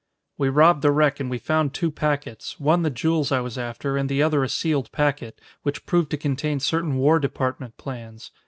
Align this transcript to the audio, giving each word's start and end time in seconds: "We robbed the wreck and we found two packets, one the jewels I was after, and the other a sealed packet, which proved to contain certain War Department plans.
"We 0.39 0.49
robbed 0.49 0.81
the 0.81 0.89
wreck 0.89 1.19
and 1.19 1.29
we 1.29 1.37
found 1.37 1.75
two 1.75 1.91
packets, 1.91 2.59
one 2.59 2.81
the 2.81 2.89
jewels 2.89 3.31
I 3.31 3.39
was 3.39 3.55
after, 3.55 3.97
and 3.97 4.09
the 4.09 4.23
other 4.23 4.43
a 4.43 4.49
sealed 4.49 4.91
packet, 4.91 5.39
which 5.61 5.85
proved 5.85 6.09
to 6.09 6.17
contain 6.17 6.59
certain 6.59 6.97
War 6.97 7.19
Department 7.19 7.77
plans. 7.77 8.31